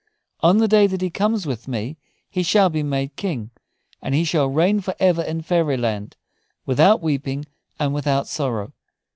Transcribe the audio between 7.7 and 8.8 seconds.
and without sorrow.